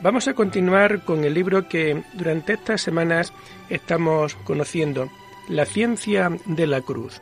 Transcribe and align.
vamos 0.00 0.28
a 0.28 0.34
continuar 0.34 1.04
con 1.04 1.24
el 1.24 1.34
libro 1.34 1.68
que 1.68 2.02
durante 2.14 2.54
estas 2.54 2.80
semanas 2.80 3.32
estamos 3.68 4.34
conociendo, 4.36 5.10
La 5.48 5.66
ciencia 5.66 6.30
de 6.46 6.66
la 6.66 6.80
cruz. 6.80 7.20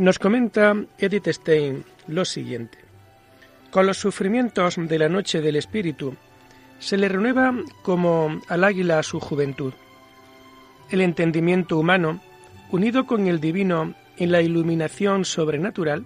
Nos 0.00 0.18
comenta 0.18 0.74
Edith 0.96 1.28
Stein 1.28 1.84
lo 2.06 2.24
siguiente. 2.24 2.78
Con 3.70 3.86
los 3.86 3.98
sufrimientos 3.98 4.76
de 4.78 4.98
la 4.98 5.10
noche 5.10 5.42
del 5.42 5.56
espíritu, 5.56 6.16
se 6.78 6.96
le 6.96 7.06
renueva 7.06 7.54
como 7.82 8.40
al 8.48 8.64
águila 8.64 9.02
su 9.02 9.20
juventud. 9.20 9.74
El 10.90 11.00
entendimiento 11.00 11.78
humano, 11.78 12.20
unido 12.70 13.06
con 13.06 13.26
el 13.26 13.40
divino 13.40 13.94
en 14.16 14.32
la 14.32 14.42
iluminación 14.42 15.24
sobrenatural, 15.24 16.04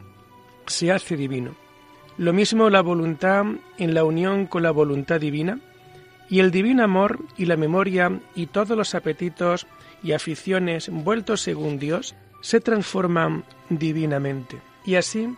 se 0.66 0.92
hace 0.92 1.16
divino. 1.16 1.54
Lo 2.16 2.32
mismo 2.32 2.70
la 2.70 2.80
voluntad 2.80 3.44
en 3.78 3.94
la 3.94 4.04
unión 4.04 4.46
con 4.46 4.62
la 4.62 4.70
voluntad 4.70 5.20
divina, 5.20 5.58
y 6.28 6.40
el 6.40 6.50
divino 6.50 6.84
amor 6.84 7.20
y 7.36 7.46
la 7.46 7.56
memoria 7.56 8.20
y 8.34 8.46
todos 8.46 8.76
los 8.76 8.94
apetitos 8.94 9.66
y 10.02 10.12
aficiones 10.12 10.88
vueltos 10.88 11.42
según 11.42 11.78
Dios 11.78 12.14
se 12.40 12.60
transforman 12.60 13.44
divinamente. 13.68 14.60
Y 14.84 14.96
así, 14.96 15.34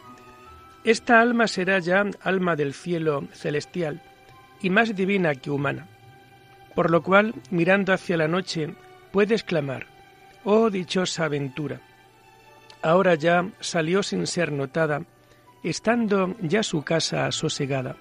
esta 0.84 1.20
alma 1.20 1.46
será 1.48 1.78
ya 1.78 2.04
alma 2.20 2.56
del 2.56 2.74
cielo 2.74 3.24
celestial, 3.32 4.02
y 4.60 4.70
más 4.70 4.94
divina 4.94 5.34
que 5.34 5.50
humana. 5.50 5.86
Por 6.74 6.90
lo 6.90 7.02
cual, 7.02 7.34
mirando 7.50 7.92
hacia 7.92 8.16
la 8.16 8.28
noche, 8.28 8.74
puede 9.16 9.34
exclamar, 9.34 9.86
Oh 10.44 10.68
dichosa 10.68 11.24
aventura. 11.24 11.80
Ahora 12.82 13.14
ya 13.14 13.48
salió 13.60 14.02
sin 14.02 14.26
ser 14.26 14.52
notada, 14.52 15.04
estando 15.62 16.36
ya 16.42 16.62
su 16.62 16.82
casa 16.82 17.32
sosegada. 17.32 17.96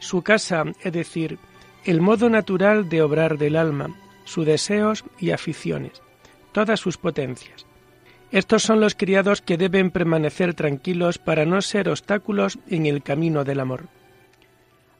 Su 0.00 0.22
casa, 0.22 0.64
es 0.82 0.92
decir, 0.92 1.38
el 1.84 2.00
modo 2.00 2.28
natural 2.28 2.88
de 2.88 3.02
obrar 3.02 3.38
del 3.38 3.54
alma, 3.54 3.94
sus 4.24 4.44
deseos 4.44 5.04
y 5.20 5.30
aficiones, 5.30 6.02
todas 6.50 6.80
sus 6.80 6.98
potencias. 6.98 7.64
Estos 8.32 8.64
son 8.64 8.80
los 8.80 8.96
criados 8.96 9.42
que 9.42 9.56
deben 9.56 9.92
permanecer 9.92 10.54
tranquilos 10.54 11.18
para 11.18 11.44
no 11.44 11.62
ser 11.62 11.88
obstáculos 11.88 12.58
en 12.66 12.86
el 12.86 13.04
camino 13.04 13.44
del 13.44 13.60
amor. 13.60 13.84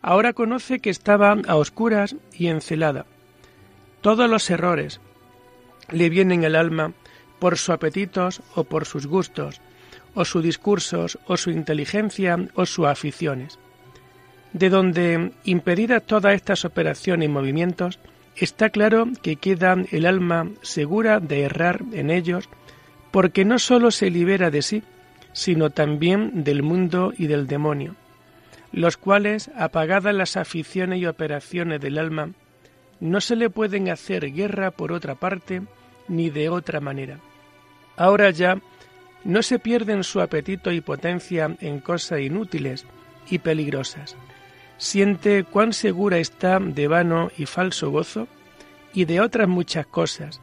Ahora 0.03 0.35
conoce 0.35 0.79
que 0.79 0.91
estaba 0.91 1.37
a 1.49 1.57
oscuras 1.57 2.15
y 2.33 2.47
encelada. 2.47 3.07
Todos 4.03 4.31
los 4.31 4.49
errores 4.51 5.01
le 5.91 6.11
vienen 6.11 6.45
al 6.45 6.57
alma 6.57 6.93
por 7.39 7.59
sus 7.59 7.71
apetitos 7.71 8.43
o 8.55 8.65
por 8.65 8.87
sus 8.87 9.07
gustos, 9.07 9.61
o 10.15 10.25
sus 10.25 10.43
discursos, 10.43 11.19
o 11.27 11.37
su 11.37 11.51
inteligencia, 11.51 12.39
o 12.55 12.67
sus 12.67 12.87
aficiones. 12.87 13.59
De 14.53 14.71
donde, 14.71 15.33
impedida 15.45 16.01
todas 16.01 16.35
estas 16.35 16.65
operaciones 16.65 17.27
y 17.27 17.33
movimientos, 17.33 17.99
está 18.37 18.71
claro 18.71 19.09
que 19.23 19.37
queda 19.37 19.77
el 19.91 20.07
alma 20.07 20.51
segura 20.63 21.21
de 21.21 21.43
errar 21.43 21.83
en 21.93 22.11
ellos, 22.11 22.49
porque 23.11 23.45
no 23.45 23.59
sólo 23.59 23.91
se 23.91 24.11
libera 24.11 24.51
de 24.51 24.63
sí, 24.63 24.83
sino 25.33 25.71
también 25.71 26.45
del 26.45 26.63
mundo 26.63 27.13
y 27.17 27.27
del 27.27 27.47
demonio 27.47 27.95
los 28.77 28.99
cuales, 28.99 29.51
apagadas 29.57 30.15
las 30.15 30.37
aficiones 30.37 31.01
y 31.01 31.07
operaciones 31.07 31.81
del 31.81 31.99
alma, 31.99 32.33
no 33.01 33.23
se 33.23 33.35
le 33.35 33.49
pueden 33.49 33.89
hacer 33.89 34.33
guerra 34.33 34.71
por 34.71 34.93
otra 34.93 35.15
parte 35.15 35.63
ni 36.09 36.31
de 36.31 36.49
otra 36.49 36.81
manera. 36.81 37.19
Ahora 37.97 38.31
ya 38.31 38.59
no 39.25 39.43
se 39.43 39.59
pierden 39.59 40.05
su 40.05 40.21
apetito 40.21 40.71
y 40.71 40.81
potencia 40.81 41.57
en 41.61 41.81
cosas 41.81 42.21
inútiles 42.21 42.87
y 43.29 43.39
peligrosas. 43.39 44.17
Siente 44.79 45.45
cuán 45.45 45.73
segura 45.73 46.19
está 46.19 46.59
de 46.61 46.87
vano 46.87 47.31
y 47.37 47.47
falso 47.47 47.91
gozo 47.91 48.29
y 48.93 49.05
de 49.05 49.21
otras 49.21 49.49
muchas 49.49 49.87
cosas. 49.87 50.41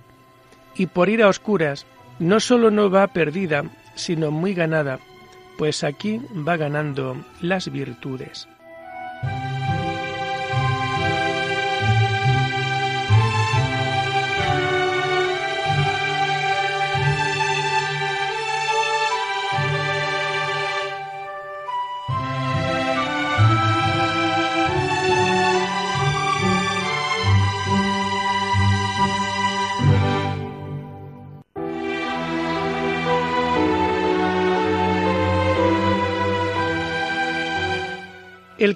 Y 0.75 0.87
por 0.87 1.09
ir 1.09 1.23
a 1.23 1.29
oscuras, 1.29 1.85
no 2.19 2.39
sólo 2.39 2.71
no 2.71 2.89
va 2.89 3.07
perdida, 3.07 3.63
sino 3.95 4.31
muy 4.31 4.53
ganada, 4.53 4.99
pues 5.57 5.83
aquí 5.83 6.19
va 6.47 6.57
ganando 6.57 7.23
las 7.41 7.71
virtudes. 7.71 8.47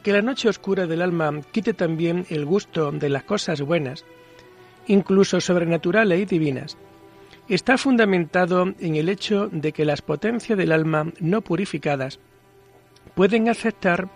Que 0.07 0.13
la 0.13 0.21
noche 0.21 0.47
oscura 0.47 0.87
del 0.87 1.01
alma 1.01 1.41
quite 1.51 1.73
también 1.73 2.25
el 2.29 2.45
gusto 2.45 2.93
de 2.93 3.09
las 3.09 3.23
cosas 3.23 3.59
buenas, 3.59 4.05
incluso 4.87 5.41
sobrenaturales 5.41 6.21
y 6.21 6.25
divinas, 6.25 6.77
está 7.49 7.77
fundamentado 7.77 8.73
en 8.79 8.95
el 8.95 9.09
hecho 9.09 9.49
de 9.51 9.73
que 9.73 9.83
las 9.83 10.01
potencias 10.01 10.57
del 10.57 10.71
alma 10.71 11.11
no 11.19 11.41
purificadas 11.41 12.21
pueden 13.15 13.49
aceptar 13.49 14.07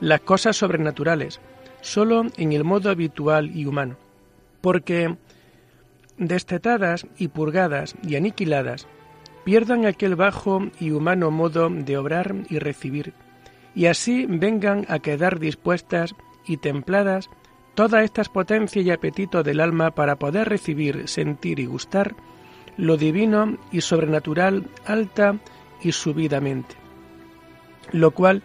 las 0.00 0.20
cosas 0.22 0.56
sobrenaturales 0.56 1.40
solo 1.80 2.26
en 2.36 2.52
el 2.52 2.64
modo 2.64 2.90
habitual 2.90 3.56
y 3.56 3.66
humano, 3.66 3.96
porque 4.60 5.14
destetadas 6.18 7.06
y 7.18 7.28
purgadas 7.28 7.94
y 8.02 8.16
aniquiladas 8.16 8.88
pierdan 9.44 9.86
aquel 9.86 10.16
bajo 10.16 10.72
y 10.80 10.90
humano 10.90 11.30
modo 11.30 11.70
de 11.70 11.96
obrar 11.96 12.34
y 12.50 12.58
recibir 12.58 13.14
y 13.76 13.86
así 13.86 14.26
vengan 14.26 14.86
a 14.88 14.98
quedar 14.98 15.38
dispuestas 15.38 16.16
y 16.46 16.56
templadas 16.56 17.28
todas 17.74 18.04
estas 18.04 18.30
potencias 18.30 18.84
y 18.84 18.90
apetitos 18.90 19.44
del 19.44 19.60
alma 19.60 19.90
para 19.90 20.16
poder 20.16 20.48
recibir, 20.48 21.06
sentir 21.08 21.60
y 21.60 21.66
gustar 21.66 22.16
lo 22.78 22.96
divino 22.96 23.58
y 23.70 23.82
sobrenatural 23.82 24.66
alta 24.86 25.36
y 25.82 25.92
subidamente. 25.92 26.74
Lo 27.92 28.12
cual 28.12 28.42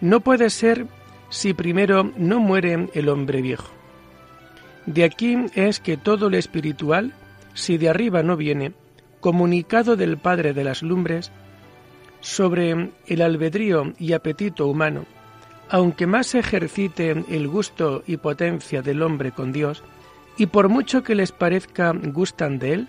no 0.00 0.20
puede 0.20 0.48
ser 0.48 0.86
si 1.28 1.52
primero 1.52 2.10
no 2.16 2.40
muere 2.40 2.88
el 2.94 3.10
hombre 3.10 3.42
viejo. 3.42 3.70
De 4.86 5.04
aquí 5.04 5.36
es 5.54 5.80
que 5.80 5.98
todo 5.98 6.30
lo 6.30 6.38
espiritual, 6.38 7.12
si 7.52 7.76
de 7.76 7.90
arriba 7.90 8.22
no 8.22 8.36
viene, 8.36 8.72
comunicado 9.20 9.96
del 9.96 10.16
Padre 10.16 10.54
de 10.54 10.64
las 10.64 10.82
Lumbres, 10.82 11.30
sobre 12.26 12.90
el 13.06 13.22
albedrío 13.22 13.92
y 14.00 14.12
apetito 14.12 14.66
humano, 14.66 15.04
aunque 15.68 16.08
más 16.08 16.26
se 16.26 16.40
ejercite 16.40 17.24
el 17.28 17.46
gusto 17.46 18.02
y 18.04 18.16
potencia 18.16 18.82
del 18.82 19.02
hombre 19.02 19.30
con 19.30 19.52
Dios, 19.52 19.84
y 20.36 20.46
por 20.46 20.68
mucho 20.68 21.04
que 21.04 21.14
les 21.14 21.30
parezca 21.30 21.92
gustan 21.92 22.58
de 22.58 22.72
él, 22.72 22.88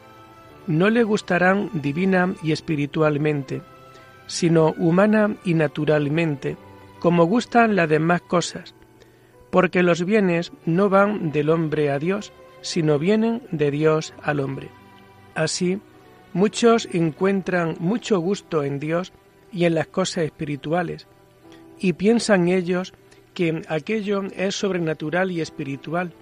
no 0.66 0.90
le 0.90 1.04
gustarán 1.04 1.70
divina 1.72 2.34
y 2.42 2.52
espiritualmente, 2.52 3.62
sino 4.26 4.74
humana 4.80 5.36
y 5.46 5.54
naturalmente, 5.54 6.58
como 7.00 7.26
gustan 7.26 7.76
las 7.76 7.88
demás 7.88 8.22
cosas, 8.22 8.74
porque 9.52 9.84
los 9.84 10.04
bienes 10.04 10.52
no 10.66 10.90
van 10.90 11.32
del 11.32 11.52
hombre 11.52 11.92
a 11.92 12.00
Dios, 12.00 12.34
sino 12.62 12.98
vienen 12.98 13.44
de 13.52 13.70
Dios 13.70 14.16
al 14.24 14.40
hombre. 14.40 14.70
Así, 15.36 15.80
muchos 16.34 16.90
encuentran 16.92 17.76
mucho 17.80 18.20
gusto 18.20 18.64
en 18.64 18.80
Dios 18.80 19.14
y 19.52 19.66
en 19.66 19.76
las 19.76 19.88
cosas 19.88 20.26
espirituales, 20.26 21.08
y 21.80 21.94
piensan 21.94 22.48
ellos 22.48 22.94
que 23.34 23.62
aquello 23.70 24.24
es 24.36 24.56
sobrenatural 24.56 25.32
y 25.32 25.42
espiritual, 25.42 26.14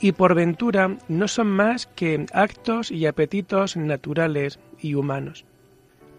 y 0.00 0.12
por 0.12 0.34
ventura 0.34 0.96
no 1.08 1.28
son 1.28 1.48
más 1.48 1.86
que 1.86 2.26
actos 2.32 2.90
y 2.90 3.06
apetitos 3.06 3.76
naturales 3.76 4.58
y 4.80 4.94
humanos, 4.94 5.44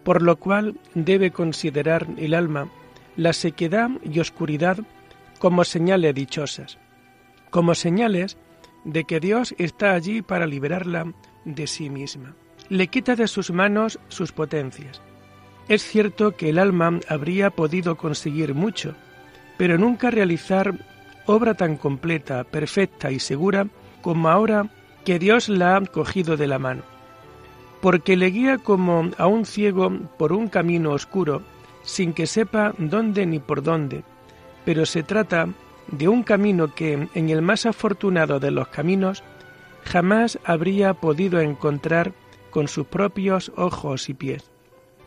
por 0.04 0.22
lo 0.22 0.36
cual 0.36 0.76
debe 0.94 1.32
considerar 1.32 2.06
el 2.16 2.34
alma 2.34 2.70
la 3.16 3.32
sequedad 3.32 3.90
y 4.02 4.20
oscuridad 4.20 4.78
como 5.38 5.64
señales 5.64 6.14
dichosas, 6.14 6.78
como 7.50 7.74
señales 7.74 8.38
de 8.84 9.04
que 9.04 9.20
Dios 9.20 9.54
está 9.58 9.92
allí 9.92 10.22
para 10.22 10.46
liberarla 10.46 11.12
de 11.44 11.66
sí 11.66 11.90
misma. 11.90 12.34
Le 12.68 12.86
quita 12.86 13.16
de 13.16 13.28
sus 13.28 13.50
manos 13.50 13.98
sus 14.08 14.32
potencias. 14.32 15.02
Es 15.68 15.82
cierto 15.84 16.36
que 16.36 16.50
el 16.50 16.58
alma 16.58 17.00
habría 17.08 17.50
podido 17.50 17.96
conseguir 17.96 18.54
mucho, 18.54 18.94
pero 19.56 19.78
nunca 19.78 20.10
realizar 20.10 20.74
obra 21.26 21.54
tan 21.54 21.76
completa, 21.76 22.44
perfecta 22.44 23.10
y 23.10 23.20
segura 23.20 23.66
como 24.00 24.28
ahora 24.28 24.68
que 25.04 25.18
Dios 25.18 25.48
la 25.48 25.76
ha 25.76 25.80
cogido 25.80 26.36
de 26.36 26.46
la 26.46 26.58
mano, 26.58 26.82
porque 27.80 28.16
le 28.16 28.26
guía 28.26 28.58
como 28.58 29.10
a 29.18 29.26
un 29.26 29.46
ciego 29.46 29.90
por 30.18 30.32
un 30.32 30.48
camino 30.48 30.90
oscuro, 30.90 31.42
sin 31.82 32.12
que 32.12 32.26
sepa 32.26 32.74
dónde 32.78 33.26
ni 33.26 33.38
por 33.38 33.62
dónde, 33.62 34.04
pero 34.64 34.86
se 34.86 35.02
trata 35.02 35.48
de 35.88 36.08
un 36.08 36.22
camino 36.22 36.74
que, 36.74 37.08
en 37.14 37.30
el 37.30 37.42
más 37.42 37.66
afortunado 37.66 38.40
de 38.40 38.50
los 38.50 38.68
caminos, 38.68 39.22
jamás 39.84 40.38
habría 40.44 40.94
podido 40.94 41.40
encontrar 41.40 42.12
con 42.50 42.68
sus 42.68 42.86
propios 42.86 43.50
ojos 43.56 44.08
y 44.08 44.14
pies. 44.14 44.51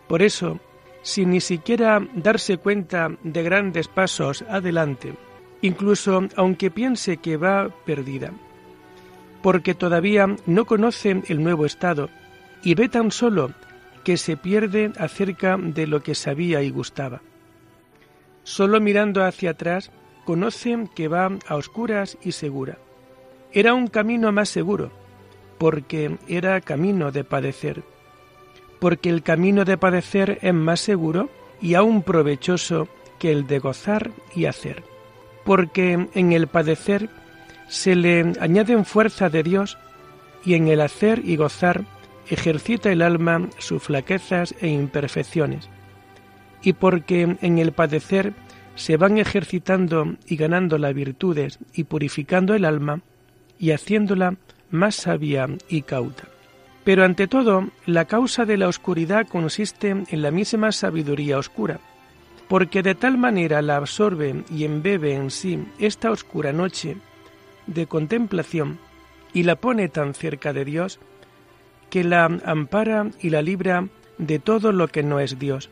Por 0.08 0.22
eso, 0.22 0.60
sin 1.02 1.32
ni 1.32 1.42
siquiera 1.42 2.06
darse 2.14 2.58
cuenta 2.58 3.12
de 3.24 3.44
grandes 3.44 3.88
pasos 3.88 4.44
adelante, 4.50 5.14
incluso 5.62 6.28
aunque 6.36 6.72
piense 6.72 7.18
que 7.18 7.38
va 7.38 7.70
perdida, 7.86 8.32
porque 9.42 9.74
todavía 9.76 10.36
no 10.46 10.66
conoce 10.66 11.22
el 11.28 11.44
nuevo 11.44 11.66
estado 11.66 12.10
y 12.64 12.76
ve 12.76 12.90
tan 12.90 13.12
solo 13.12 13.52
que 14.04 14.18
se 14.18 14.38
pierde 14.38 14.92
acerca 14.98 15.58
de 15.58 15.88
lo 15.88 16.02
que 16.02 16.16
sabía 16.16 16.62
y 16.62 16.70
gustaba. 16.70 17.22
Solo 18.44 18.80
mirando 18.80 19.24
hacia 19.24 19.52
atrás 19.52 19.92
conoce 20.26 20.88
que 20.96 21.08
va 21.08 21.32
a 21.48 21.56
oscuras 21.56 22.18
y 22.24 22.32
segura. 22.32 22.78
Era 23.52 23.74
un 23.74 23.88
camino 23.88 24.32
más 24.32 24.50
seguro, 24.50 24.92
porque 25.58 26.18
era 26.28 26.62
camino 26.62 27.12
de 27.12 27.24
padecer, 27.24 27.84
porque 28.86 29.10
el 29.10 29.24
camino 29.24 29.66
de 29.66 29.80
padecer 29.80 30.38
es 30.44 30.54
más 30.54 30.80
seguro 30.80 31.32
y 31.60 31.74
aún 31.74 32.04
provechoso 32.04 32.88
que 33.18 33.32
el 33.32 33.48
de 33.48 33.58
gozar 33.58 34.12
y 34.36 34.46
hacer, 34.46 34.84
porque 35.44 36.08
en 36.14 36.34
el 36.34 36.46
padecer 36.46 37.10
se 37.68 37.96
le 37.96 38.34
añaden 38.40 38.86
fuerza 38.86 39.28
de 39.32 39.42
Dios 39.42 39.80
y 40.46 40.54
en 40.54 40.68
el 40.68 40.82
hacer 40.82 41.24
y 41.26 41.36
gozar 41.36 41.84
ejercita 42.30 42.92
el 42.92 43.02
alma 43.02 43.50
sus 43.58 43.82
flaquezas 43.82 44.54
e 44.62 44.68
imperfecciones, 44.68 45.68
y 46.62 46.74
porque 46.74 47.38
en 47.42 47.58
el 47.58 47.72
padecer 47.72 48.34
se 48.76 48.98
van 48.98 49.18
ejercitando 49.18 50.16
y 50.28 50.36
ganando 50.36 50.78
las 50.78 50.94
virtudes 50.94 51.58
y 51.74 51.86
purificando 51.86 52.54
el 52.54 52.66
alma 52.66 53.02
y 53.58 53.72
haciéndola 53.72 54.36
más 54.70 54.94
sabia 54.94 55.48
y 55.70 55.82
cauta. 55.82 56.35
Pero 56.86 57.04
ante 57.04 57.28
todo, 57.28 57.68
la 57.88 58.06
causa 58.06 58.46
de 58.46 58.58
la 58.58 58.68
oscuridad 58.68 59.28
consiste 59.28 59.90
en 59.90 60.22
la 60.22 60.30
misma 60.30 60.72
sabiduría 60.72 61.40
oscura, 61.40 61.80
porque 62.48 62.84
de 62.84 62.94
tal 62.94 63.18
manera 63.18 63.64
la 63.64 63.78
absorbe 63.78 64.44
y 64.52 64.64
embebe 64.66 65.16
en 65.16 65.32
sí 65.32 65.66
esta 65.80 66.12
oscura 66.12 66.54
noche 66.54 66.96
de 67.66 67.88
contemplación 67.88 68.78
y 69.34 69.44
la 69.44 69.56
pone 69.56 69.90
tan 69.90 70.14
cerca 70.14 70.54
de 70.54 70.64
Dios 70.64 71.00
que 71.90 72.04
la 72.04 72.26
ampara 72.26 73.08
y 73.20 73.32
la 73.32 73.42
libra 73.42 73.88
de 74.20 74.38
todo 74.38 74.72
lo 74.72 74.88
que 74.88 75.02
no 75.02 75.20
es 75.20 75.40
Dios. 75.40 75.72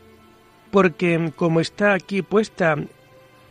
Porque 0.72 1.32
como 1.36 1.60
está 1.60 1.92
aquí 1.92 2.22
puesta 2.22 2.76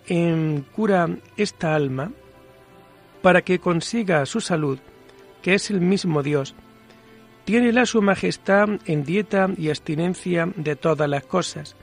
en 0.08 0.66
cura 0.76 1.08
esta 1.38 1.76
alma, 1.76 2.12
para 3.22 3.42
que 3.42 3.60
consiga 3.60 4.26
su 4.26 4.42
salud, 4.42 4.80
que 5.42 5.54
es 5.54 5.70
el 5.70 5.80
mismo 5.80 6.24
Dios, 6.24 6.56
tiene 7.46 7.72
la 7.72 7.86
su 7.86 8.02
majestad 8.02 8.70
en 8.86 9.04
dieta 9.04 9.50
y 9.58 9.70
abstinencia 9.70 10.52
de 10.56 10.76
todas 10.76 11.10
las 11.10 11.24
cosas, 11.24 11.76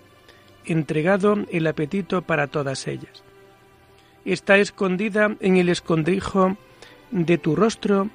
entregado 0.65 1.37
el 1.51 1.67
apetito 1.67 2.23
para 2.23 2.47
todas 2.47 2.87
ellas 2.87 3.23
está 4.25 4.59
escondida 4.59 5.37
en 5.41 5.57
el 5.57 5.69
escondrijo 5.69 6.57
de 7.11 7.39
tu 7.39 7.57
rostro 7.57 8.11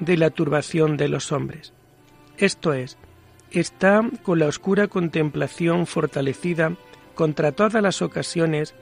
de 0.00 0.16
la 0.16 0.30
turbación 0.30 0.96
de 0.96 1.08
los 1.08 1.32
hombres. 1.32 1.72
Esto 2.38 2.72
es, 2.72 2.98
está 3.50 4.02
con 4.22 4.38
la 4.38 4.46
oscura 4.46 4.88
contemplación 4.88 5.86
fortalecida 5.86 6.74
contra 7.14 7.52
todas 7.52 7.82
las 7.82 8.02
ocasiones 8.02 8.74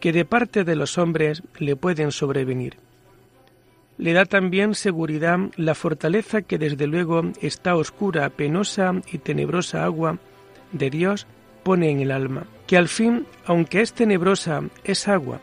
que 0.00 0.12
de 0.12 0.24
parte 0.24 0.64
de 0.64 0.76
los 0.76 0.96
hombres 0.96 1.42
le 1.58 1.76
pueden 1.76 2.12
sobrevenir. 2.12 2.76
Le 3.98 4.12
da 4.12 4.24
también 4.24 4.74
seguridad 4.74 5.38
la 5.56 5.74
fortaleza 5.74 6.42
que 6.42 6.56
desde 6.56 6.86
luego 6.86 7.22
esta 7.40 7.74
oscura, 7.74 8.30
penosa 8.30 8.94
y 9.12 9.18
tenebrosa 9.18 9.84
agua 9.84 10.18
de 10.70 10.88
Dios 10.88 11.26
pone 11.64 11.90
en 11.90 12.00
el 12.00 12.12
alma, 12.12 12.46
que 12.66 12.76
al 12.76 12.88
fin, 12.88 13.26
aunque 13.44 13.80
es 13.80 13.92
tenebrosa, 13.92 14.62
es 14.84 15.08
agua, 15.08 15.40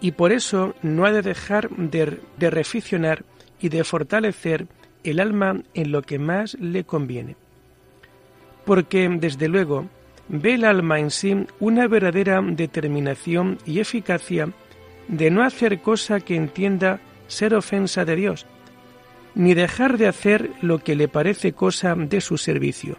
y 0.00 0.12
por 0.12 0.32
eso 0.32 0.74
no 0.82 1.04
ha 1.04 1.12
de 1.12 1.22
dejar 1.22 1.68
de, 1.70 2.18
de 2.38 2.50
reficionar 2.50 3.24
y 3.60 3.68
de 3.68 3.84
fortalecer 3.84 4.66
el 5.04 5.20
alma 5.20 5.62
en 5.74 5.92
lo 5.92 6.02
que 6.02 6.18
más 6.18 6.54
le 6.54 6.84
conviene. 6.84 7.36
Porque, 8.64 9.08
desde 9.08 9.48
luego, 9.48 9.86
ve 10.28 10.54
el 10.54 10.64
alma 10.64 10.98
en 10.98 11.10
sí 11.10 11.46
una 11.60 11.86
verdadera 11.88 12.40
determinación 12.42 13.58
y 13.66 13.80
eficacia 13.80 14.48
de 15.08 15.30
no 15.30 15.44
hacer 15.44 15.80
cosa 15.80 16.20
que 16.20 16.36
entienda 16.36 17.00
ser 17.26 17.54
ofensa 17.54 18.04
de 18.04 18.16
Dios, 18.16 18.46
ni 19.34 19.54
dejar 19.54 19.98
de 19.98 20.08
hacer 20.08 20.50
lo 20.60 20.78
que 20.78 20.94
le 20.94 21.08
parece 21.08 21.52
cosa 21.52 21.94
de 21.94 22.20
su 22.20 22.36
servicio, 22.36 22.98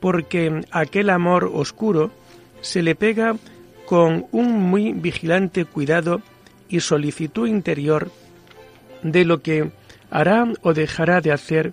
porque 0.00 0.62
aquel 0.70 1.10
amor 1.10 1.50
oscuro 1.52 2.10
se 2.60 2.82
le 2.82 2.94
pega 2.94 3.36
con 3.86 4.26
un 4.30 4.60
muy 4.60 4.92
vigilante 4.92 5.64
cuidado 5.64 6.22
y 6.68 6.80
solicitud 6.80 7.48
interior 7.48 8.10
de 9.02 9.24
lo 9.24 9.42
que 9.42 9.70
hará 10.10 10.46
o 10.62 10.72
dejará 10.74 11.20
de 11.20 11.32
hacer 11.32 11.72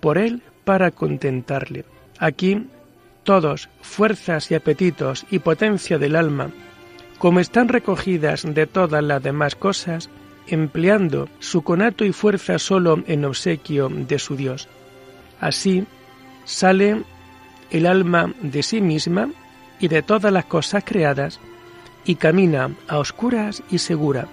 por 0.00 0.18
él 0.18 0.42
para 0.64 0.90
contentarle. 0.90 1.84
Aquí 2.18 2.66
todos, 3.24 3.68
fuerzas 3.80 4.50
y 4.50 4.54
apetitos 4.54 5.26
y 5.30 5.38
potencia 5.38 5.98
del 5.98 6.16
alma, 6.16 6.50
como 7.18 7.40
están 7.40 7.68
recogidas 7.68 8.42
de 8.42 8.66
todas 8.66 9.02
las 9.02 9.22
demás 9.22 9.54
cosas, 9.54 10.10
empleando 10.46 11.28
su 11.38 11.62
conato 11.62 12.04
y 12.04 12.12
fuerza 12.12 12.58
solo 12.58 13.02
en 13.06 13.24
obsequio 13.24 13.88
de 13.88 14.18
su 14.18 14.36
Dios. 14.36 14.68
Así 15.40 15.84
sale 16.44 17.02
el 17.70 17.86
alma 17.86 18.32
de 18.42 18.62
sí 18.62 18.80
misma 18.80 19.30
y 19.80 19.88
de 19.88 20.02
todas 20.02 20.32
las 20.32 20.44
cosas 20.44 20.84
creadas, 20.84 21.40
y 22.04 22.16
camina 22.16 22.70
a 22.88 22.98
oscuras 22.98 23.62
y 23.70 23.78
segura 23.78 24.26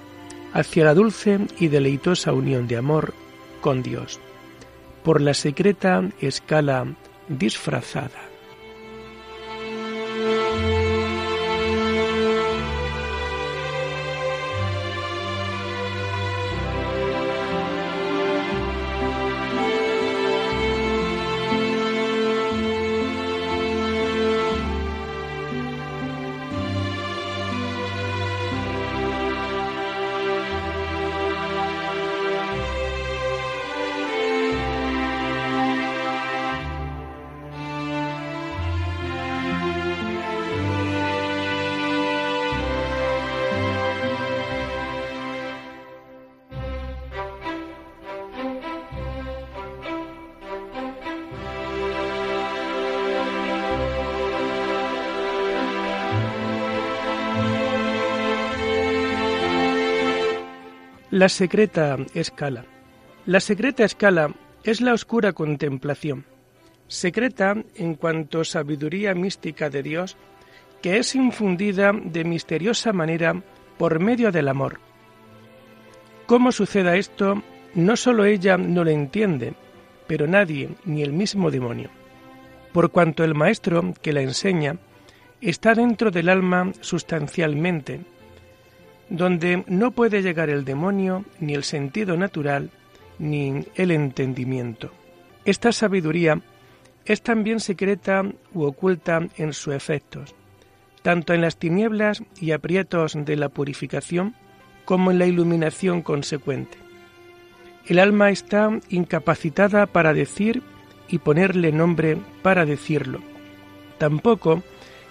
hacia 0.53 0.85
la 0.85 0.95
dulce 0.95 1.39
y 1.59 1.67
deleitosa 1.67 2.33
unión 2.33 2.67
de 2.67 2.77
amor 2.77 3.13
con 3.61 3.83
Dios, 3.83 4.19
por 5.03 5.21
la 5.21 5.33
secreta 5.33 6.03
escala 6.19 6.87
disfrazada 7.27 8.28
La 61.19 61.27
secreta 61.27 61.97
escala. 62.13 62.63
La 63.25 63.41
secreta 63.41 63.83
escala 63.83 64.33
es 64.63 64.79
la 64.79 64.93
oscura 64.93 65.33
contemplación, 65.33 66.23
secreta 66.88 67.61
en 67.75 67.95
cuanto 67.95 68.45
sabiduría 68.45 69.13
mística 69.15 69.69
de 69.69 69.83
Dios, 69.83 70.15
que 70.81 70.95
es 70.95 71.15
infundida 71.15 71.91
de 71.91 72.23
misteriosa 72.23 72.93
manera 72.93 73.43
por 73.77 73.99
medio 73.99 74.31
del 74.31 74.47
amor. 74.47 74.79
¿Cómo 76.25 76.53
suceda 76.53 76.95
esto? 76.95 77.43
No 77.75 77.97
sólo 77.97 78.23
ella 78.23 78.57
no 78.57 78.85
lo 78.85 78.91
entiende, 78.91 79.55
pero 80.07 80.25
nadie, 80.25 80.69
ni 80.85 81.03
el 81.03 81.11
mismo 81.11 81.51
demonio. 81.51 81.89
Por 82.71 82.91
cuanto 82.91 83.25
el 83.25 83.35
maestro 83.35 83.93
que 84.01 84.13
la 84.13 84.21
enseña 84.21 84.77
está 85.41 85.75
dentro 85.75 86.11
del 86.11 86.29
alma 86.29 86.71
sustancialmente, 86.79 88.05
donde 89.09 89.63
no 89.67 89.91
puede 89.91 90.21
llegar 90.21 90.49
el 90.49 90.65
demonio, 90.65 91.25
ni 91.39 91.53
el 91.53 91.63
sentido 91.63 92.17
natural, 92.17 92.69
ni 93.17 93.65
el 93.75 93.91
entendimiento. 93.91 94.91
Esta 95.45 95.71
sabiduría 95.71 96.41
es 97.05 97.21
también 97.21 97.59
secreta 97.59 98.23
u 98.53 98.63
oculta 98.63 99.27
en 99.37 99.53
sus 99.53 99.73
efectos, 99.73 100.35
tanto 101.01 101.33
en 101.33 101.41
las 101.41 101.57
tinieblas 101.57 102.23
y 102.39 102.51
aprietos 102.51 103.13
de 103.15 103.35
la 103.35 103.49
purificación 103.49 104.35
como 104.85 105.11
en 105.11 105.19
la 105.19 105.25
iluminación 105.25 106.01
consecuente. 106.01 106.77
El 107.87 107.99
alma 107.99 108.29
está 108.29 108.69
incapacitada 108.89 109.87
para 109.87 110.13
decir 110.13 110.61
y 111.07 111.17
ponerle 111.17 111.71
nombre 111.71 112.17
para 112.43 112.65
decirlo. 112.65 113.19
Tampoco 113.97 114.61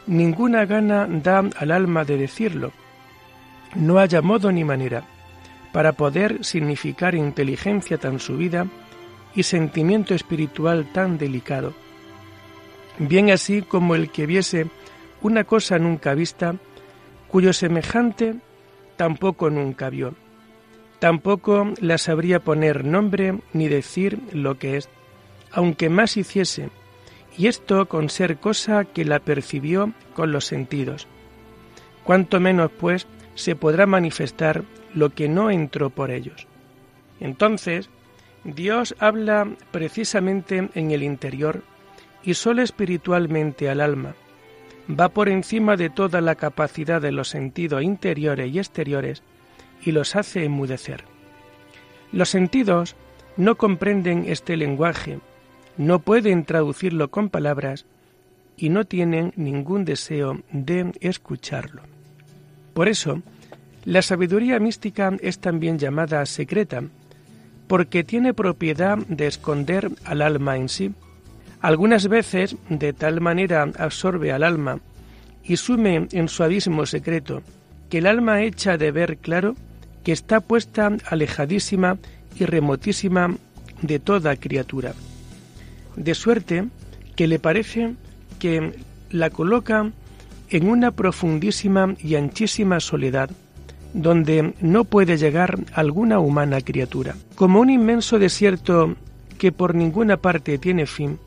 ninguna 0.06 0.64
gana 0.64 1.06
da 1.08 1.42
al 1.56 1.70
alma 1.72 2.04
de 2.04 2.16
decirlo. 2.16 2.72
No 3.74 3.98
haya 3.98 4.22
modo 4.22 4.50
ni 4.52 4.64
manera 4.64 5.04
para 5.72 5.92
poder 5.92 6.44
significar 6.44 7.14
inteligencia 7.14 7.98
tan 7.98 8.18
subida 8.18 8.66
y 9.34 9.42
sentimiento 9.42 10.14
espiritual 10.14 10.90
tan 10.92 11.18
delicado. 11.18 11.74
Bien 12.98 13.30
así 13.30 13.62
como 13.62 13.94
el 13.94 14.10
que 14.10 14.26
viese 14.26 14.66
una 15.20 15.44
cosa 15.44 15.78
nunca 15.78 16.14
vista, 16.14 16.56
cuyo 17.28 17.52
semejante 17.52 18.36
tampoco 18.96 19.50
nunca 19.50 19.90
vio. 19.90 20.14
Tampoco 20.98 21.72
la 21.80 21.98
sabría 21.98 22.40
poner 22.40 22.84
nombre 22.84 23.38
ni 23.52 23.68
decir 23.68 24.18
lo 24.32 24.58
que 24.58 24.78
es, 24.78 24.88
aunque 25.52 25.88
más 25.88 26.16
hiciese, 26.16 26.70
y 27.36 27.46
esto 27.46 27.86
con 27.86 28.08
ser 28.08 28.38
cosa 28.38 28.84
que 28.84 29.04
la 29.04 29.20
percibió 29.20 29.92
con 30.14 30.32
los 30.32 30.46
sentidos. 30.46 31.06
Cuanto 32.02 32.40
menos, 32.40 32.72
pues, 32.80 33.06
se 33.38 33.54
podrá 33.54 33.86
manifestar 33.86 34.64
lo 34.94 35.10
que 35.10 35.28
no 35.28 35.52
entró 35.52 35.90
por 35.90 36.10
ellos. 36.10 36.48
Entonces, 37.20 37.88
Dios 38.42 38.96
habla 38.98 39.46
precisamente 39.70 40.68
en 40.74 40.90
el 40.90 41.04
interior 41.04 41.62
y 42.24 42.34
solo 42.34 42.62
espiritualmente 42.62 43.70
al 43.70 43.80
alma. 43.80 44.16
Va 44.90 45.10
por 45.10 45.28
encima 45.28 45.76
de 45.76 45.88
toda 45.88 46.20
la 46.20 46.34
capacidad 46.34 47.00
de 47.00 47.12
los 47.12 47.28
sentidos 47.28 47.84
interiores 47.84 48.52
y 48.52 48.58
exteriores 48.58 49.22
y 49.84 49.92
los 49.92 50.16
hace 50.16 50.44
enmudecer. 50.44 51.04
Los 52.10 52.30
sentidos 52.30 52.96
no 53.36 53.56
comprenden 53.56 54.24
este 54.26 54.56
lenguaje, 54.56 55.20
no 55.76 56.00
pueden 56.00 56.44
traducirlo 56.44 57.12
con 57.12 57.28
palabras 57.28 57.86
y 58.56 58.70
no 58.70 58.84
tienen 58.84 59.32
ningún 59.36 59.84
deseo 59.84 60.40
de 60.50 60.90
escucharlo. 61.00 61.97
Por 62.78 62.88
eso, 62.88 63.22
la 63.84 64.02
sabiduría 64.02 64.60
mística 64.60 65.12
es 65.20 65.40
también 65.40 65.80
llamada 65.80 66.24
secreta, 66.26 66.84
porque 67.66 68.04
tiene 68.04 68.34
propiedad 68.34 68.98
de 68.98 69.26
esconder 69.26 69.90
al 70.04 70.22
alma 70.22 70.56
en 70.56 70.68
sí. 70.68 70.92
Algunas 71.60 72.06
veces 72.06 72.54
de 72.68 72.92
tal 72.92 73.20
manera 73.20 73.68
absorbe 73.80 74.30
al 74.30 74.44
alma 74.44 74.78
y 75.42 75.56
sume 75.56 76.06
en 76.12 76.28
su 76.28 76.44
abismo 76.44 76.86
secreto, 76.86 77.42
que 77.90 77.98
el 77.98 78.06
alma 78.06 78.42
echa 78.42 78.76
de 78.76 78.92
ver 78.92 79.16
claro 79.16 79.56
que 80.04 80.12
está 80.12 80.38
puesta 80.38 80.96
alejadísima 81.10 81.98
y 82.38 82.44
remotísima 82.44 83.34
de 83.82 83.98
toda 83.98 84.36
criatura. 84.36 84.94
De 85.96 86.14
suerte 86.14 86.68
que 87.16 87.26
le 87.26 87.40
parece 87.40 87.96
que 88.38 88.72
la 89.10 89.30
coloca 89.30 89.90
en 90.50 90.68
una 90.68 90.90
profundísima 90.90 91.94
y 91.98 92.14
anchísima 92.14 92.80
soledad, 92.80 93.30
donde 93.92 94.54
no 94.60 94.84
puede 94.84 95.16
llegar 95.16 95.58
alguna 95.72 96.18
humana 96.18 96.60
criatura. 96.60 97.14
Como 97.34 97.60
un 97.60 97.70
inmenso 97.70 98.18
desierto 98.18 98.96
que 99.38 99.52
por 99.52 99.74
ninguna 99.74 100.16
parte 100.16 100.58
tiene 100.58 100.86
fin, 100.86 101.18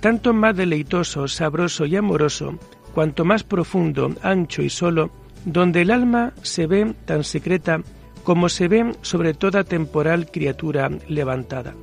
tanto 0.00 0.32
más 0.32 0.56
deleitoso, 0.56 1.28
sabroso 1.28 1.86
y 1.86 1.96
amoroso, 1.96 2.58
cuanto 2.94 3.24
más 3.24 3.44
profundo, 3.44 4.14
ancho 4.22 4.62
y 4.62 4.70
solo, 4.70 5.10
donde 5.44 5.82
el 5.82 5.90
alma 5.90 6.32
se 6.42 6.66
ve 6.66 6.94
tan 7.04 7.24
secreta 7.24 7.80
como 8.24 8.48
se 8.48 8.68
ve 8.68 8.92
sobre 9.02 9.34
toda 9.34 9.64
temporal 9.64 10.30
criatura 10.30 10.90
levantada. 11.08 11.74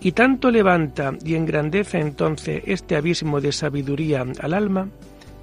Y 0.00 0.12
tanto 0.12 0.50
levanta 0.50 1.14
y 1.24 1.34
engrandece 1.34 2.00
entonces 2.00 2.62
este 2.66 2.96
abismo 2.96 3.40
de 3.40 3.52
sabiduría 3.52 4.24
al 4.40 4.54
alma, 4.54 4.88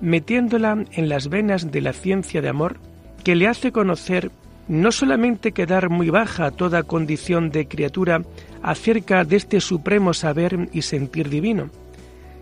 metiéndola 0.06 0.86
en 0.92 1.10
las 1.10 1.30
venas 1.30 1.72
de 1.72 1.82
la 1.82 1.92
ciencia 1.92 2.42
de 2.42 2.50
amor, 2.50 2.78
que 3.24 3.36
le 3.36 3.48
hace 3.48 3.72
conocer 3.72 4.32
no 4.68 4.92
solamente 4.92 5.52
quedar 5.52 5.90
muy 5.90 6.12
baja 6.12 6.52
toda 6.52 6.84
condición 6.84 7.50
de 7.50 7.68
criatura 7.68 8.22
acerca 8.62 9.24
de 9.26 9.36
este 9.36 9.60
supremo 9.60 10.14
saber 10.14 10.70
y 10.72 10.84
sentir 10.84 11.30
divino, 11.30 11.70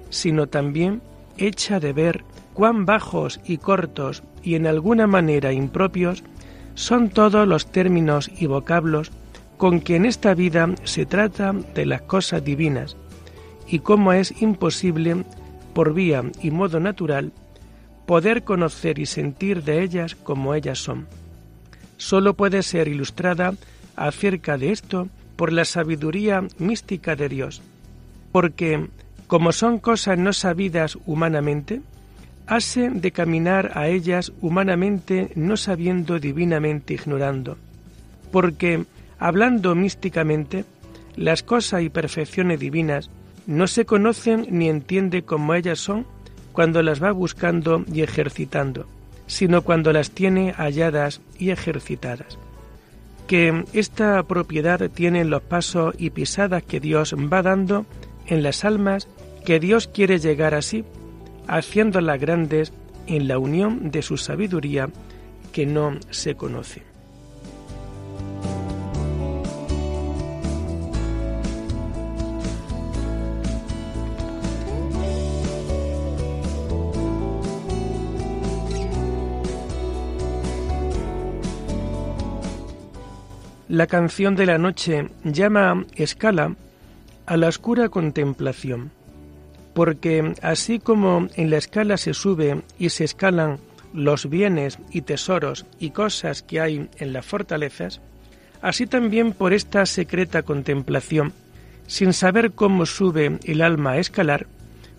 sino 0.10 0.48
también 0.48 1.02
echa 1.38 1.80
de 1.80 1.94
ver 1.94 2.24
cuán 2.54 2.86
bajos 2.86 3.40
y 3.46 3.58
cortos 3.58 4.24
y 4.44 4.56
en 4.56 4.68
alguna 4.68 5.08
manera 5.08 5.54
impropios 5.54 6.24
son 6.76 7.10
todos 7.10 7.48
los 7.48 7.72
términos 7.72 8.30
y 8.38 8.46
vocablos 8.46 9.12
con 9.58 9.80
que 9.80 9.96
en 9.96 10.06
esta 10.06 10.34
vida 10.34 10.70
se 10.84 11.06
trata 11.06 11.54
de 11.54 11.86
las 11.86 12.02
cosas 12.02 12.44
divinas 12.44 12.98
y 13.68 13.80
cómo 13.80 14.12
es 14.12 14.42
imposible, 14.42 15.24
por 15.74 15.94
vía 15.94 16.24
y 16.42 16.52
modo 16.52 16.80
natural, 16.80 17.32
poder 18.06 18.44
conocer 18.44 19.00
y 19.00 19.06
sentir 19.06 19.64
de 19.64 19.84
ellas 19.84 20.16
como 20.16 20.54
ellas 20.54 20.80
son. 20.80 21.08
Solo 21.98 22.34
puede 22.34 22.64
ser 22.64 22.88
ilustrada 22.88 23.54
acerca 23.96 24.58
de 24.58 24.72
esto 24.72 25.08
por 25.36 25.52
la 25.52 25.66
sabiduría 25.66 26.44
mística 26.58 27.16
de 27.16 27.30
Dios, 27.30 27.62
porque, 28.32 28.88
como 29.28 29.52
son 29.52 29.80
cosas 29.80 30.18
no 30.18 30.34
sabidas 30.34 30.98
humanamente, 31.06 31.82
hace 32.46 32.90
de 32.90 33.12
caminar 33.12 33.72
a 33.76 33.88
ellas 33.88 34.34
humanamente 34.42 35.32
no 35.36 35.56
sabiendo 35.58 36.20
divinamente 36.20 36.94
ignorando, 36.94 37.58
porque, 38.32 38.86
hablando 39.20 39.76
místicamente, 39.76 40.66
las 41.16 41.44
cosas 41.44 41.84
y 41.84 41.90
perfecciones 41.90 42.60
divinas 42.60 43.10
no 43.46 43.68
se 43.68 43.86
conocen 43.86 44.48
ni 44.50 44.70
entiende 44.70 45.24
como 45.24 45.54
ellas 45.54 45.80
son, 45.80 46.06
cuando 46.54 46.82
las 46.82 47.04
va 47.04 47.12
buscando 47.12 47.84
y 47.92 48.02
ejercitando, 48.02 48.86
sino 49.28 49.64
cuando 49.64 49.92
las 49.92 50.12
tiene 50.12 50.54
halladas 50.54 51.20
y 51.38 51.50
ejercitadas. 51.50 52.38
Que 53.28 53.66
esta 53.74 54.22
propiedad 54.24 54.90
tiene 54.90 55.26
los 55.26 55.42
pasos 55.42 55.96
y 55.98 56.12
pisadas 56.12 56.64
que 56.64 56.80
Dios 56.80 57.16
va 57.16 57.42
dando 57.42 57.86
en 58.28 58.44
las 58.44 58.64
almas 58.64 59.08
que 59.46 59.60
Dios 59.60 59.88
quiere 59.88 60.20
llegar 60.20 60.54
así, 60.54 60.86
haciéndolas 61.48 62.20
grandes 62.20 62.72
en 63.08 63.28
la 63.28 63.38
unión 63.38 63.92
de 63.92 64.02
su 64.02 64.18
sabiduría 64.18 64.90
que 65.52 65.66
no 65.66 65.98
se 66.10 66.36
conoce. 66.36 66.93
La 83.74 83.88
canción 83.88 84.36
de 84.36 84.46
la 84.46 84.60
noche 84.60 85.10
llama 85.24 85.84
escala 85.96 86.56
a 87.26 87.38
la 87.38 87.48
oscura 87.48 87.90
contemplación, 87.90 88.92
porque 89.74 90.36
así 90.44 90.78
como 90.78 91.28
en 91.34 91.50
la 91.50 91.58
escala 91.58 91.98
se 91.98 92.14
sube 92.14 92.62
y 92.78 92.90
se 92.90 93.04
escalan 93.04 93.58
los 93.92 94.30
bienes 94.30 94.78
y 94.92 95.02
tesoros 95.02 95.66
y 95.80 95.90
cosas 95.90 96.44
que 96.44 96.62
hay 96.62 96.88
en 97.00 97.14
las 97.14 97.26
fortalezas, 97.26 98.00
así 98.62 98.86
también 98.86 99.32
por 99.32 99.54
esta 99.54 99.88
secreta 99.88 100.44
contemplación, 100.44 101.34
sin 101.88 102.14
saber 102.14 102.52
cómo 102.52 102.86
sube 102.86 103.40
el 103.44 103.64
alma 103.64 103.94
a 103.94 103.98
escalar, 103.98 104.46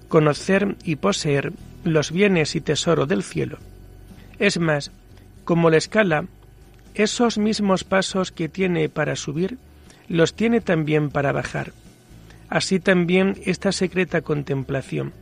conocer 0.09 0.75
y 0.83 0.97
poseer 0.97 1.53
los 1.85 2.11
bienes 2.11 2.57
y 2.57 2.61
tesoros 2.61 3.07
del 3.07 3.23
cielo. 3.23 3.59
Es 4.41 4.59
más, 4.59 4.91
como 5.45 5.71
la 5.71 5.77
escala 5.77 6.25
esos 6.95 7.39
mismos 7.39 7.85
pasos 7.85 8.33
que 8.33 8.49
tiene 8.49 8.89
para 8.89 9.17
subir, 9.17 9.59
los 10.09 10.35
tiene 10.35 10.61
también 10.61 11.11
para 11.11 11.33
bajar. 11.33 11.73
Así 12.49 12.79
también 12.79 13.37
esta 13.45 13.73
secreta 13.73 14.21
contemplación, 14.21 15.13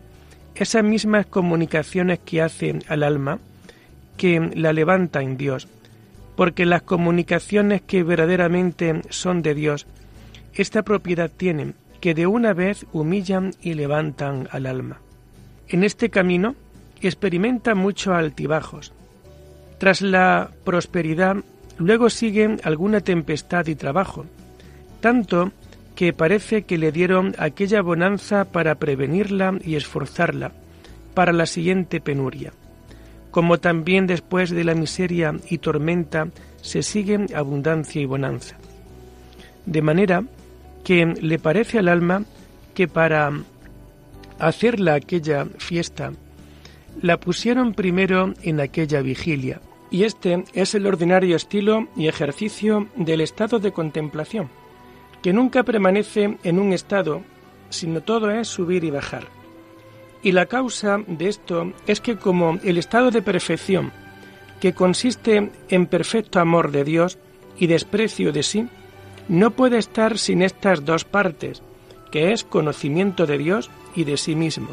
esas 0.54 0.84
mismas 0.84 1.26
comunicaciones 1.26 2.18
que 2.18 2.42
hace 2.42 2.78
al 2.88 3.02
alma, 3.02 3.38
que 4.16 4.50
la 4.54 4.72
levanta 4.72 5.22
en 5.22 5.36
Dios, 5.36 5.68
porque 6.36 6.66
las 6.66 6.82
comunicaciones 6.82 7.82
que 7.82 8.02
verdaderamente 8.02 9.02
son 9.08 9.42
de 9.42 9.54
Dios, 9.54 9.86
esta 10.54 10.82
propiedad 10.82 11.30
tienen, 11.30 11.74
que 12.00 12.14
de 12.14 12.26
una 12.26 12.52
vez 12.52 12.84
humillan 12.92 13.54
y 13.62 13.74
levantan 13.74 14.48
al 14.50 14.66
alma. 14.66 15.00
En 15.68 15.84
este 15.84 16.10
camino 16.10 16.54
experimenta 17.00 17.74
muchos 17.74 18.14
altibajos. 18.14 18.92
Tras 19.78 20.02
la 20.02 20.50
prosperidad, 20.64 21.36
luego 21.82 22.10
sigue 22.10 22.56
alguna 22.62 23.00
tempestad 23.00 23.66
y 23.66 23.74
trabajo, 23.74 24.26
tanto 25.00 25.52
que 25.94 26.12
parece 26.12 26.62
que 26.62 26.78
le 26.78 26.92
dieron 26.92 27.34
aquella 27.38 27.82
bonanza 27.82 28.44
para 28.44 28.76
prevenirla 28.76 29.58
y 29.62 29.76
esforzarla 29.76 30.52
para 31.14 31.32
la 31.32 31.46
siguiente 31.46 32.00
penuria, 32.00 32.52
como 33.30 33.58
también 33.58 34.06
después 34.06 34.50
de 34.50 34.64
la 34.64 34.74
miseria 34.74 35.34
y 35.48 35.58
tormenta 35.58 36.28
se 36.62 36.82
sigue 36.82 37.26
abundancia 37.34 38.00
y 38.00 38.06
bonanza. 38.06 38.56
De 39.66 39.82
manera 39.82 40.24
que 40.84 41.06
le 41.06 41.38
parece 41.38 41.78
al 41.78 41.88
alma 41.88 42.24
que 42.74 42.88
para 42.88 43.30
hacerla 44.38 44.94
aquella 44.94 45.46
fiesta 45.58 46.12
la 47.00 47.18
pusieron 47.18 47.74
primero 47.74 48.34
en 48.42 48.60
aquella 48.60 49.02
vigilia, 49.02 49.60
y 49.92 50.04
este 50.04 50.44
es 50.54 50.74
el 50.74 50.86
ordinario 50.86 51.36
estilo 51.36 51.86
y 51.94 52.08
ejercicio 52.08 52.88
del 52.96 53.20
estado 53.20 53.60
de 53.60 53.70
contemplación 53.70 54.48
que 55.22 55.32
nunca 55.32 55.62
permanece 55.62 56.36
en 56.42 56.58
un 56.58 56.72
estado, 56.72 57.22
sino 57.70 58.00
todo 58.00 58.30
es 58.30 58.48
subir 58.48 58.82
y 58.84 58.90
bajar. 58.90 59.28
Y 60.22 60.32
la 60.32 60.46
causa 60.46 60.98
de 61.06 61.28
esto 61.28 61.72
es 61.86 62.00
que 62.00 62.16
como 62.16 62.58
el 62.64 62.76
estado 62.76 63.10
de 63.10 63.22
perfección, 63.22 63.92
que 64.60 64.72
consiste 64.72 65.50
en 65.68 65.86
perfecto 65.86 66.40
amor 66.40 66.72
de 66.72 66.84
Dios 66.84 67.18
y 67.56 67.68
desprecio 67.68 68.32
de 68.32 68.42
sí, 68.42 68.68
no 69.28 69.52
puede 69.52 69.78
estar 69.78 70.18
sin 70.18 70.42
estas 70.42 70.84
dos 70.84 71.04
partes, 71.04 71.62
que 72.10 72.32
es 72.32 72.44
conocimiento 72.44 73.26
de 73.26 73.38
Dios 73.38 73.70
y 73.94 74.04
de 74.04 74.16
sí 74.16 74.34
mismo. 74.34 74.68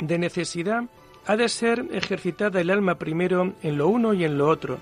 De 0.00 0.18
necesidad 0.18 0.84
ha 1.28 1.36
de 1.36 1.48
ser 1.50 1.84
ejercitada 1.92 2.58
el 2.60 2.70
alma 2.70 2.98
primero 2.98 3.52
en 3.62 3.76
lo 3.76 3.88
uno 3.88 4.14
y 4.14 4.24
en 4.24 4.38
lo 4.38 4.48
otro, 4.48 4.78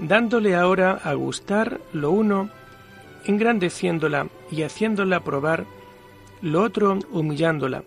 dándole 0.00 0.56
ahora 0.56 1.00
a 1.02 1.14
gustar 1.14 1.80
lo 1.92 2.10
uno 2.10 2.50
engrandeciéndola 3.24 4.26
y 4.50 4.62
haciéndola 4.62 5.22
probar, 5.22 5.64
lo 6.42 6.62
otro 6.62 6.98
humillándola, 7.12 7.84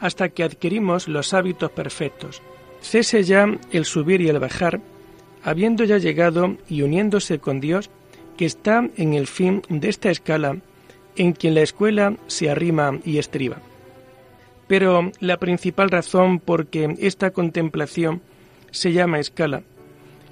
hasta 0.00 0.28
que 0.28 0.42
adquirimos 0.42 1.06
los 1.06 1.34
hábitos 1.34 1.70
perfectos. 1.70 2.42
Cese 2.82 3.22
ya 3.22 3.46
el 3.70 3.84
subir 3.84 4.20
y 4.20 4.28
el 4.28 4.40
bajar, 4.40 4.80
habiendo 5.44 5.84
ya 5.84 5.98
llegado 5.98 6.56
y 6.68 6.82
uniéndose 6.82 7.38
con 7.38 7.60
Dios, 7.60 7.90
que 8.36 8.44
está 8.44 8.88
en 8.96 9.14
el 9.14 9.28
fin 9.28 9.62
de 9.68 9.88
esta 9.88 10.10
escala, 10.10 10.56
en 11.14 11.32
quien 11.32 11.54
la 11.54 11.62
escuela 11.62 12.16
se 12.26 12.50
arrima 12.50 12.98
y 13.04 13.18
estriba. 13.18 13.58
Pero 14.66 15.12
la 15.20 15.36
principal 15.36 15.90
razón 15.90 16.40
por 16.40 16.66
que 16.66 16.96
esta 16.98 17.30
contemplación 17.30 18.22
se 18.70 18.92
llama 18.92 19.20
escala 19.20 19.62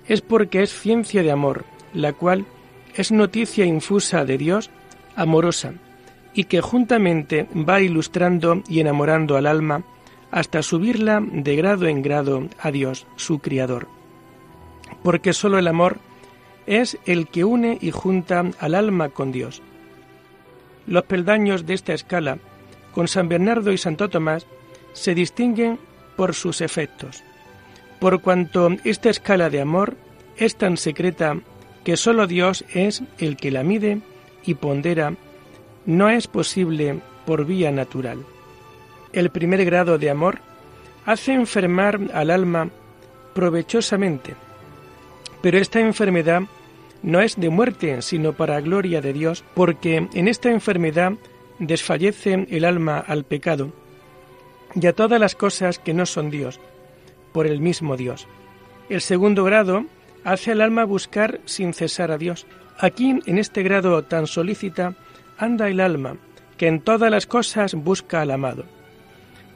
es 0.06 0.20
porque 0.20 0.62
es 0.62 0.70
ciencia 0.70 1.22
de 1.22 1.30
amor, 1.30 1.64
la 1.92 2.12
cual 2.12 2.44
es 2.94 3.10
noticia 3.10 3.64
infusa 3.64 4.24
de 4.24 4.38
Dios 4.38 4.70
amorosa 5.16 5.74
y 6.34 6.44
que 6.44 6.60
juntamente 6.60 7.46
va 7.54 7.80
ilustrando 7.80 8.62
y 8.68 8.80
enamorando 8.80 9.36
al 9.36 9.46
alma 9.46 9.84
hasta 10.30 10.62
subirla 10.62 11.20
de 11.20 11.54
grado 11.54 11.86
en 11.86 12.02
grado 12.02 12.48
a 12.58 12.72
Dios, 12.72 13.06
su 13.14 13.38
Criador. 13.38 13.86
Porque 15.02 15.32
sólo 15.32 15.58
el 15.58 15.68
amor 15.68 15.98
es 16.66 16.98
el 17.06 17.28
que 17.28 17.44
une 17.44 17.78
y 17.80 17.92
junta 17.92 18.44
al 18.58 18.74
alma 18.74 19.10
con 19.10 19.30
Dios. 19.30 19.62
Los 20.86 21.04
peldaños 21.04 21.66
de 21.66 21.74
esta 21.74 21.94
escala, 21.94 22.38
con 22.94 23.08
San 23.08 23.28
Bernardo 23.28 23.72
y 23.72 23.78
Santo 23.78 24.08
Tomás, 24.08 24.46
se 24.92 25.14
distinguen 25.14 25.78
por 26.16 26.34
sus 26.34 26.60
efectos. 26.60 27.24
Por 27.98 28.20
cuanto 28.20 28.70
esta 28.84 29.10
escala 29.10 29.50
de 29.50 29.60
amor 29.60 29.96
es 30.36 30.56
tan 30.56 30.76
secreta 30.76 31.38
que 31.84 31.96
sólo 31.96 32.26
Dios 32.26 32.64
es 32.72 33.02
el 33.18 33.36
que 33.36 33.50
la 33.50 33.62
mide 33.62 34.00
y 34.44 34.54
pondera, 34.54 35.14
no 35.86 36.08
es 36.08 36.26
posible 36.26 37.00
por 37.26 37.44
vía 37.44 37.70
natural. 37.70 38.24
El 39.12 39.30
primer 39.30 39.64
grado 39.64 39.98
de 39.98 40.10
amor 40.10 40.38
hace 41.04 41.32
enfermar 41.32 42.00
al 42.14 42.30
alma 42.30 42.70
provechosamente, 43.34 44.34
pero 45.42 45.58
esta 45.58 45.80
enfermedad 45.80 46.42
no 47.02 47.20
es 47.20 47.36
de 47.36 47.50
muerte, 47.50 48.00
sino 48.00 48.32
para 48.32 48.60
gloria 48.60 49.02
de 49.02 49.12
Dios, 49.12 49.44
porque 49.54 50.08
en 50.12 50.28
esta 50.28 50.50
enfermedad 50.50 51.12
desfallece 51.58 52.46
el 52.50 52.64
alma 52.64 52.98
al 52.98 53.24
pecado 53.24 53.72
y 54.74 54.86
a 54.86 54.92
todas 54.92 55.20
las 55.20 55.34
cosas 55.34 55.78
que 55.78 55.94
no 55.94 56.06
son 56.06 56.30
Dios, 56.30 56.60
por 57.32 57.46
el 57.46 57.60
mismo 57.60 57.96
Dios. 57.96 58.26
El 58.88 59.00
segundo 59.00 59.44
grado 59.44 59.84
hace 60.24 60.52
al 60.52 60.60
alma 60.60 60.84
buscar 60.84 61.40
sin 61.44 61.72
cesar 61.74 62.10
a 62.10 62.18
Dios. 62.18 62.46
Aquí, 62.78 63.20
en 63.26 63.38
este 63.38 63.62
grado 63.62 64.02
tan 64.04 64.26
solícita, 64.26 64.94
anda 65.38 65.68
el 65.68 65.80
alma, 65.80 66.16
que 66.56 66.66
en 66.66 66.80
todas 66.80 67.10
las 67.10 67.26
cosas 67.26 67.74
busca 67.74 68.20
al 68.20 68.30
amado. 68.30 68.64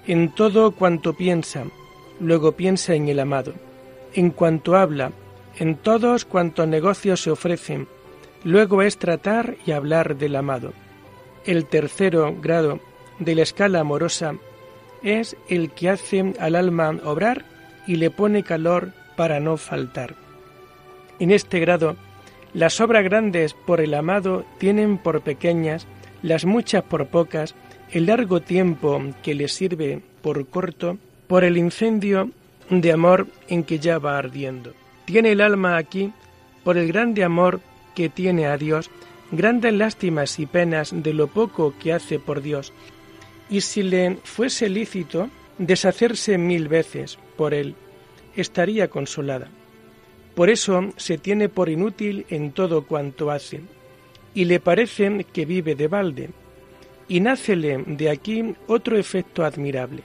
En 0.06 0.34
todo 0.34 0.72
cuanto 0.72 1.14
piensa, 1.14 1.64
luego 2.20 2.52
piensa 2.52 2.94
en 2.94 3.08
el 3.08 3.20
amado. 3.20 3.54
En 4.14 4.30
cuanto 4.30 4.76
habla, 4.76 5.12
en 5.58 5.76
todos 5.76 6.24
cuantos 6.24 6.66
negocios 6.68 7.22
se 7.22 7.30
ofrecen, 7.30 7.88
luego 8.44 8.82
es 8.82 8.98
tratar 8.98 9.56
y 9.66 9.72
hablar 9.72 10.16
del 10.16 10.37
amado. 10.37 10.72
El 11.44 11.66
tercero 11.66 12.35
grado 12.40 12.81
de 13.18 13.35
la 13.35 13.42
escala 13.42 13.81
amorosa 13.81 14.35
es 15.03 15.37
el 15.48 15.70
que 15.70 15.88
hace 15.90 16.35
al 16.38 16.55
alma 16.55 16.98
obrar 17.05 17.44
y 17.87 17.96
le 17.96 18.11
pone 18.11 18.42
calor 18.42 18.92
para 19.16 19.40
no 19.40 19.57
faltar. 19.57 20.14
En 21.18 21.31
este 21.31 21.59
grado, 21.61 21.96
las 22.55 22.81
obras 22.81 23.05
grandes 23.05 23.55
por 23.55 23.81
el 23.81 23.94
amado 23.94 24.44
tienen 24.59 24.98
por 24.98 25.20
pequeñas, 25.22 25.87
las 26.22 26.44
muchas 26.44 26.83
por 26.83 27.07
pocas, 27.07 27.55
el 27.90 28.07
largo 28.07 28.40
tiempo 28.40 29.03
que 29.22 29.35
le 29.35 29.48
sirve 29.48 30.01
por 30.22 30.46
corto, 30.46 30.98
por 31.27 31.44
el 31.44 31.57
incendio 31.57 32.31
de 32.70 32.92
amor 32.92 33.27
en 33.48 33.64
que 33.64 33.79
ya 33.79 33.98
va 33.98 34.18
ardiendo. 34.18 34.74
Tiene 35.05 35.33
el 35.33 35.40
alma 35.40 35.77
aquí, 35.77 36.12
por 36.64 36.77
el 36.77 36.88
grande 36.88 37.24
amor 37.24 37.61
que 37.94 38.09
tiene 38.09 38.46
a 38.46 38.57
Dios, 38.57 38.90
grandes 39.30 39.72
lástimas 39.72 40.38
y 40.38 40.46
penas 40.46 40.92
de 40.94 41.12
lo 41.12 41.26
poco 41.26 41.74
que 41.78 41.92
hace 41.92 42.18
por 42.18 42.42
Dios. 42.42 42.72
Y 43.50 43.62
si 43.62 43.82
le 43.82 44.16
fuese 44.24 44.68
lícito 44.68 45.28
deshacerse 45.58 46.38
mil 46.38 46.68
veces 46.68 47.18
por 47.36 47.54
él, 47.54 47.74
estaría 48.36 48.88
consolada. 48.88 49.48
Por 50.34 50.50
eso 50.50 50.92
se 50.96 51.18
tiene 51.18 51.48
por 51.48 51.68
inútil 51.68 52.26
en 52.30 52.52
todo 52.52 52.86
cuanto 52.86 53.30
hace, 53.30 53.60
y 54.34 54.44
le 54.44 54.60
parece 54.60 55.24
que 55.32 55.44
vive 55.44 55.74
de 55.74 55.88
balde. 55.88 56.30
Y 57.08 57.20
nácele 57.20 57.82
de 57.86 58.10
aquí 58.10 58.54
otro 58.66 58.96
efecto 58.98 59.44
admirable, 59.44 60.02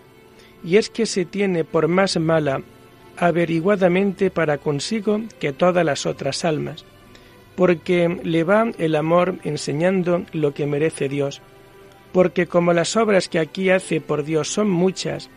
y 0.63 0.77
es 0.77 0.89
que 0.89 1.05
se 1.05 1.25
tiene 1.25 1.63
por 1.65 1.87
más 1.87 2.17
mala 2.17 2.61
averiguadamente 3.17 4.31
para 4.31 4.57
consigo 4.57 5.21
que 5.39 5.53
todas 5.53 5.85
las 5.85 6.05
otras 6.05 6.45
almas, 6.45 6.83
porque 7.55 8.19
le 8.23 8.43
va 8.43 8.71
el 8.77 8.95
amor 8.95 9.35
enseñando 9.43 10.23
lo 10.31 10.53
que 10.53 10.65
merece 10.65 11.09
Dios, 11.09 11.41
porque 12.11 12.47
como 12.47 12.73
las 12.73 12.95
obras 12.95 13.27
que 13.27 13.39
aquí 13.39 13.69
hace 13.69 14.01
por 14.01 14.23
Dios 14.23 14.47
son 14.47 14.69
muchas 14.69 15.29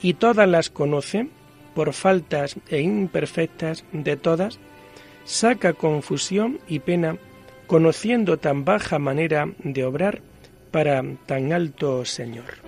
y 0.00 0.14
todas 0.14 0.48
las 0.48 0.70
conoce, 0.70 1.28
por 1.74 1.92
faltas 1.92 2.56
e 2.68 2.80
imperfectas 2.80 3.84
de 3.92 4.16
todas, 4.16 4.58
saca 5.24 5.74
confusión 5.74 6.58
y 6.66 6.80
pena 6.80 7.16
conociendo 7.66 8.38
tan 8.38 8.64
baja 8.64 8.98
manera 8.98 9.48
de 9.58 9.84
obrar 9.84 10.20
para 10.70 11.02
tan 11.26 11.52
alto 11.52 12.04
Señor. 12.04 12.67